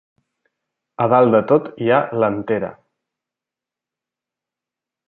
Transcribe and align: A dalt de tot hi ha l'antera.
A 1.05 1.05
dalt 1.13 1.35
de 1.35 1.41
tot 1.51 1.69
hi 1.87 1.91
ha 1.91 2.01
l'antera. 2.23 2.73